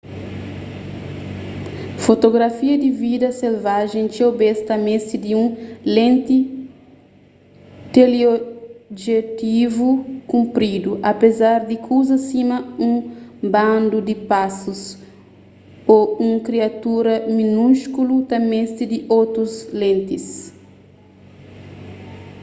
[2.05, 5.47] fotografia di vida selvajen txeu bês ta meste di un
[5.95, 6.37] lenti
[7.93, 9.89] teleobjetivu
[10.31, 12.93] kunpridu apézar di kuzas sima un
[13.53, 14.81] bandu di pásus
[15.95, 20.25] ô un kriatura minúskulu ta meste di otus lentis